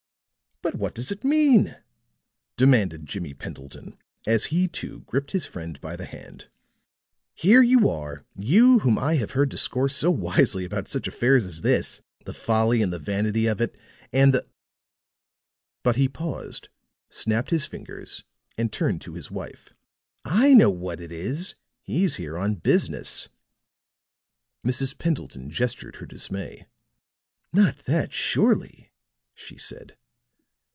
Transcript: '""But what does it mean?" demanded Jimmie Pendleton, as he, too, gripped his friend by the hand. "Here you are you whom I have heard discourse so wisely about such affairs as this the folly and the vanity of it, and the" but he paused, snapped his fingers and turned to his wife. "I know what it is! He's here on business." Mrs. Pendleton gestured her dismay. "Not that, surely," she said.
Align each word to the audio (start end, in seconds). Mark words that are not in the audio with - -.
'""But 0.71 0.75
what 0.75 0.93
does 0.93 1.11
it 1.11 1.23
mean?" 1.23 1.75
demanded 2.55 3.07
Jimmie 3.07 3.33
Pendleton, 3.33 3.97
as 4.27 4.45
he, 4.45 4.67
too, 4.67 4.99
gripped 5.07 5.31
his 5.31 5.47
friend 5.47 5.81
by 5.81 5.95
the 5.95 6.05
hand. 6.05 6.49
"Here 7.33 7.63
you 7.63 7.89
are 7.89 8.27
you 8.37 8.77
whom 8.79 8.99
I 8.99 9.15
have 9.15 9.31
heard 9.31 9.49
discourse 9.49 9.95
so 9.95 10.11
wisely 10.11 10.63
about 10.63 10.87
such 10.87 11.07
affairs 11.07 11.47
as 11.47 11.61
this 11.61 12.01
the 12.25 12.33
folly 12.35 12.83
and 12.83 12.93
the 12.93 12.99
vanity 12.99 13.47
of 13.47 13.59
it, 13.59 13.75
and 14.13 14.35
the" 14.35 14.47
but 15.83 15.95
he 15.95 16.07
paused, 16.07 16.69
snapped 17.09 17.49
his 17.49 17.65
fingers 17.65 18.23
and 18.55 18.71
turned 18.71 19.01
to 19.01 19.15
his 19.15 19.31
wife. 19.31 19.73
"I 20.25 20.53
know 20.53 20.69
what 20.69 21.01
it 21.01 21.11
is! 21.11 21.55
He's 21.81 22.17
here 22.17 22.37
on 22.37 22.53
business." 22.53 23.29
Mrs. 24.63 24.95
Pendleton 24.95 25.49
gestured 25.49 25.95
her 25.95 26.05
dismay. 26.05 26.67
"Not 27.51 27.79
that, 27.85 28.13
surely," 28.13 28.91
she 29.33 29.57
said. 29.57 29.97